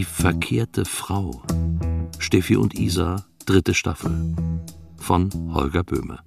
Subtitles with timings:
[0.00, 1.42] Die verkehrte Frau.
[2.18, 4.34] Steffi und Isa, dritte Staffel.
[4.96, 6.20] Von Holger Böhme.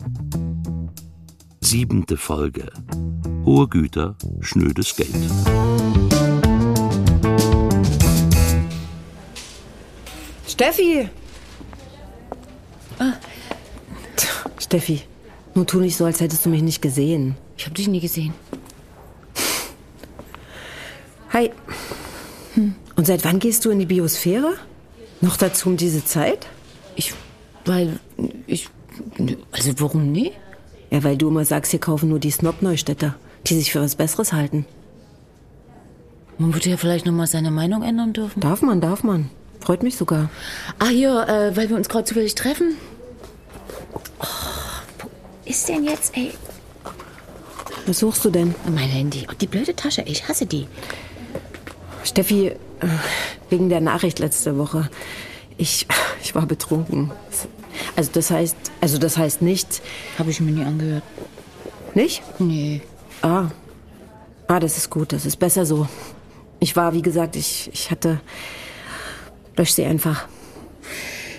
[1.60, 2.72] Siebente Folge.
[3.44, 5.16] Hohe Güter, schnödes Geld.
[10.48, 11.10] Steffi!
[13.00, 13.14] Ah.
[14.60, 15.02] Steffi,
[15.56, 17.38] nun tu nicht so, als hättest du mich nicht gesehen.
[17.58, 18.36] Ich habe dich nie gesehen.
[21.32, 21.50] Hi.
[22.54, 22.76] Hm.
[22.96, 24.54] Und seit wann gehst du in die Biosphäre?
[25.22, 26.48] Noch dazu um diese Zeit?
[26.96, 27.14] Ich,
[27.66, 28.00] weil,
[28.46, 28.70] ich,
[29.52, 30.32] also warum nie?
[30.92, 33.16] Ja, weil du immer sagst, hier kaufen nur die Snob-Neustädter,
[33.48, 34.66] die sich für was Besseres halten.
[36.38, 38.40] Man würde ja vielleicht noch mal seine Meinung ändern dürfen.
[38.40, 39.30] Darf man, darf man.
[39.60, 40.30] Freut mich sogar.
[40.78, 42.76] Ah, hier, äh, weil wir uns gerade zufällig treffen.
[44.20, 44.26] Oh,
[45.00, 45.10] wo
[45.46, 46.34] ist denn jetzt, ey?
[47.86, 48.54] Was suchst du denn?
[48.66, 49.26] Mein Handy.
[49.30, 50.68] Oh, die blöde Tasche, ich hasse die.
[52.04, 52.54] Steffi,
[53.50, 54.90] wegen der Nachricht letzte Woche.
[55.58, 55.88] Ich,
[56.22, 57.12] ich war betrunken.
[57.96, 59.82] Also das heißt, also das heißt nicht.
[60.18, 61.04] Habe ich mir nie angehört.
[61.94, 62.24] Nicht?
[62.40, 62.82] Nee.
[63.22, 63.48] Ah.
[64.48, 65.14] Ah, das ist gut.
[65.14, 65.88] Das ist besser so.
[66.60, 68.20] Ich war, wie gesagt, ich, ich hatte.
[69.56, 70.28] Lösch sie einfach.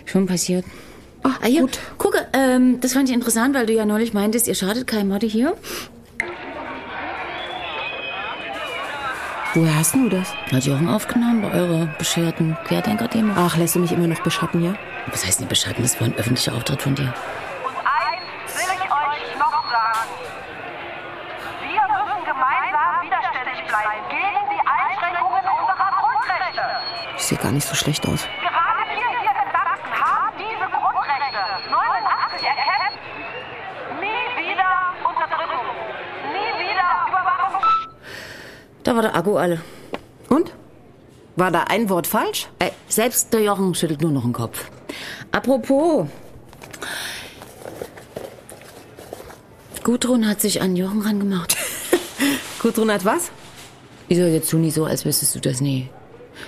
[0.04, 0.64] Schon passiert.
[1.24, 1.78] Oh, ah, ja, gut.
[1.98, 5.10] Gucke, ähm, das fand ich interessant, weil du ja neulich meintest, ihr schadet keinem.
[5.10, 5.56] Warte hier.
[9.56, 10.34] Woher hast du das?
[10.50, 13.34] Hat Jochen aufgenommen bei eurer bescherten Querdenker-Demo.
[13.36, 14.74] Ach, lässt du mich immer noch beschatten, ja?
[15.06, 15.80] Was heißt denn beschatten?
[15.84, 17.14] Das war ein öffentlicher Auftritt von dir.
[17.62, 20.10] Und eins will ich euch noch sagen.
[21.62, 26.66] Wir müssen gemeinsam widerständig bleiben gegen die Einschränkungen unserer Grundrechte.
[27.16, 28.26] Ich sehe gar nicht so schlecht aus.
[28.42, 32.98] Gerade wir hier in Sachsen haben diese Grundrechte 89 erkämpft.
[34.02, 35.66] Nie wieder Unterdrückung.
[36.34, 37.62] Nie wieder Überwachung.
[38.84, 39.60] Da war der Akku alle.
[40.28, 40.52] Und?
[41.36, 42.48] War da ein Wort falsch?
[42.58, 44.70] Äh, selbst der Jochen schüttelt nur noch den Kopf.
[45.32, 46.06] Apropos.
[49.82, 51.56] Gudrun hat sich an Jochen rangemacht.
[52.60, 53.30] Gudrun hat was?
[54.08, 55.88] Wieso jetzt tu nicht so, als wüsstest du das nie?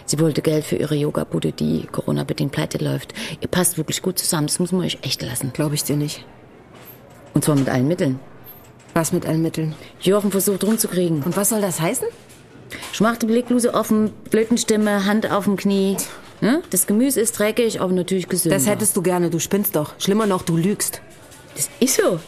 [0.04, 3.14] Sie wollte Geld für ihre Yoga-Bude, die Corona-bedingt pleite läuft.
[3.40, 5.52] Ihr passt wirklich gut zusammen, das muss man euch echt lassen.
[5.52, 6.24] Glaube ich dir nicht.
[7.34, 8.20] Und zwar mit allen Mitteln.
[8.94, 9.74] Was mit allen Mitteln?
[10.00, 11.22] Jochen versucht rumzukriegen.
[11.22, 12.06] Und was soll das heißen?
[12.92, 15.96] Schmachte Blickbluse offen, Blötenstimme, Hand auf dem Knie.
[16.40, 16.62] Ne?
[16.70, 18.54] Das Gemüse ist dreckig, aber natürlich gesund.
[18.54, 19.94] Das hättest du gerne, du spinnst doch.
[19.98, 21.00] Schlimmer noch, du lügst.
[21.54, 22.20] Das ist so.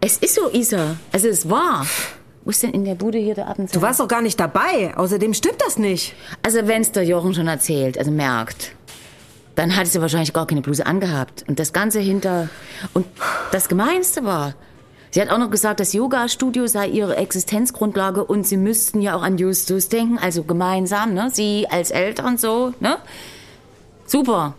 [0.00, 0.96] Es ist so, Isa.
[1.12, 1.86] Also es war.
[2.44, 3.76] Wo ist denn in der Bude hier der Abendzeit?
[3.76, 4.96] Du warst doch gar nicht dabei.
[4.96, 6.14] Außerdem stimmt das nicht.
[6.42, 8.74] Also wenn's der Jochen schon erzählt, also merkt,
[9.54, 11.44] dann hat sie wahrscheinlich gar keine Bluse angehabt.
[11.46, 12.48] Und das Ganze hinter...
[12.94, 13.06] Und
[13.52, 14.54] das Gemeinste war,
[15.12, 19.22] sie hat auch noch gesagt, das Yoga-Studio sei ihre Existenzgrundlage und sie müssten ja auch
[19.22, 21.30] an Justus denken, also gemeinsam, ne?
[21.32, 22.98] Sie als Eltern so, ne?
[24.06, 24.54] Super.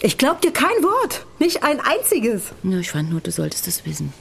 [0.00, 1.26] Ich glaub dir kein Wort.
[1.38, 2.52] Nicht ein einziges.
[2.62, 4.12] Ja, ich fand nur, du solltest das wissen.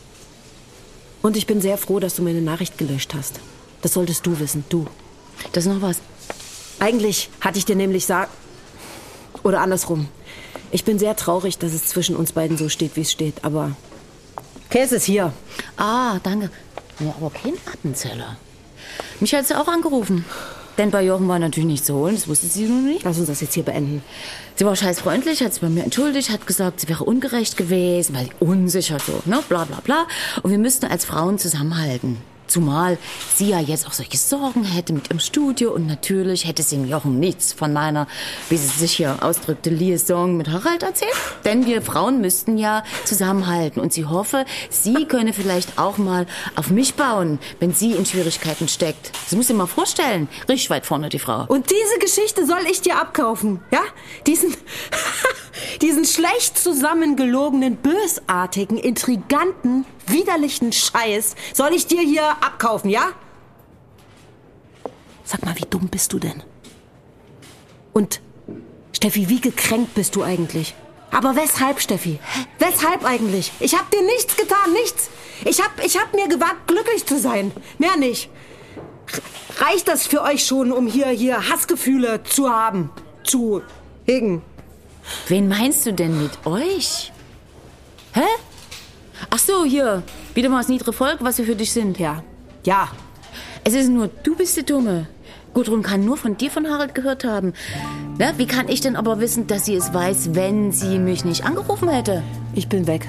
[1.22, 3.40] Und ich bin sehr froh, dass du meine Nachricht gelöscht hast.
[3.82, 4.86] Das solltest du wissen, du.
[5.54, 6.00] Das ist noch was.
[6.80, 8.32] Eigentlich hatte ich dir nämlich sagen...
[9.44, 10.08] Oder andersrum.
[10.72, 13.44] Ich bin sehr traurig, dass es zwischen uns beiden so steht, wie es steht.
[13.44, 13.76] Aber
[14.70, 15.34] Käse ist hier.
[15.78, 16.50] Ah, danke.
[17.00, 18.38] Ja, aber kein Appenzeller.
[19.20, 20.26] Mich hat sie auch angerufen.
[20.78, 23.04] Denn bei Jochen war natürlich nichts zu holen, das wusste sie nun nicht.
[23.04, 24.04] Lass uns das jetzt hier beenden.
[24.56, 28.16] Sie war scheiß freundlich, hat sich bei mir entschuldigt, hat gesagt, sie wäre ungerecht gewesen,
[28.16, 30.06] weil unsicher so, ne, bla bla bla.
[30.44, 32.18] Und wir müssten als Frauen zusammenhalten.
[32.48, 32.98] Zumal
[33.36, 36.88] sie ja jetzt auch solche Sorgen hätte mit ihrem Studio und natürlich hätte sie dem
[36.88, 38.08] Jochen nichts von meiner,
[38.50, 41.12] wie sie sich hier ausdrückte, Liaison mit Harald erzählt.
[41.44, 46.70] Denn wir Frauen müssten ja zusammenhalten und sie hoffe, sie könne vielleicht auch mal auf
[46.70, 49.12] mich bauen, wenn sie in Schwierigkeiten steckt.
[49.26, 50.28] Das muss ich mal vorstellen.
[50.48, 51.46] Richtig weit vorne die Frau.
[51.48, 53.82] Und diese Geschichte soll ich dir abkaufen, ja?
[54.28, 54.56] Diesen,
[55.86, 63.12] diesen schlecht zusammengelogenen, bösartigen, intriganten, widerlichen Scheiß soll ich dir hier abkaufen, ja?
[65.24, 66.42] Sag mal, wie dumm bist du denn?
[67.94, 68.20] Und,
[68.94, 70.74] Steffi, wie gekränkt bist du eigentlich?
[71.12, 72.20] Aber weshalb, Steffi?
[72.58, 73.52] Weshalb eigentlich?
[73.60, 75.10] Ich hab dir nichts getan, nichts.
[75.46, 77.52] Ich hab, ich hab mir gewagt, glücklich zu sein.
[77.78, 78.32] Mehr nicht.
[79.60, 82.90] Reicht das für euch schon, um hier, hier Hassgefühle zu haben?
[83.24, 83.62] Zu
[84.06, 84.42] hegen?
[85.28, 87.12] Wen meinst du denn mit euch?
[88.14, 88.22] Hä?
[89.32, 90.04] Ach so, hier.
[90.36, 91.98] Wieder mal das niedere Volk, was wir für dich sind.
[91.98, 92.24] Ja.
[92.64, 92.90] Ja.
[93.64, 95.08] Es ist nur, du bist die Dumme.
[95.56, 97.54] Gudrun kann nur von dir von Harald gehört haben.
[98.20, 101.46] Na, wie kann ich denn aber wissen, dass sie es weiß, wenn sie mich nicht
[101.46, 102.22] angerufen hätte?
[102.54, 103.08] Ich bin weg.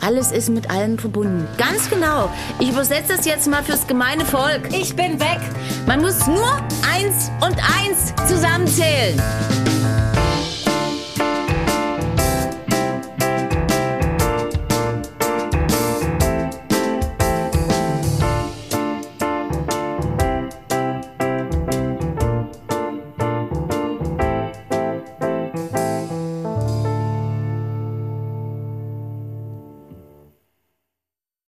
[0.00, 1.46] Alles ist mit allem verbunden.
[1.56, 2.28] Ganz genau.
[2.58, 4.68] Ich übersetze das jetzt mal fürs gemeine Volk.
[4.72, 5.40] Ich bin weg.
[5.86, 6.60] Man muss nur
[6.92, 9.20] Eins und eins zusammenzählen.